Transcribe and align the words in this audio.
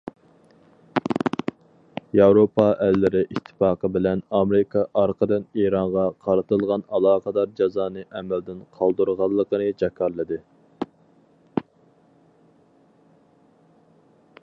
ياۋروپا 2.19 2.63
ئەللىرى 2.85 3.19
ئىتتىپاقى 3.25 3.89
بىلەن 3.97 4.23
ئامېرىكا 4.39 4.85
ئارقىدىن 5.01 5.45
ئىرانغا 5.63 6.05
قارىتىلغان 6.27 6.85
ئالاقىدار 6.99 7.53
جازانى 7.61 8.05
ئەمەلدىن 8.07 8.63
قالدۇرغانلىقىنى 8.79 9.67
جاكارلىدى. 9.83 10.39